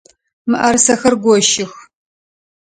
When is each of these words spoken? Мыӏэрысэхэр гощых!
Мыӏэрысэхэр 0.49 1.13
гощых! 1.23 1.71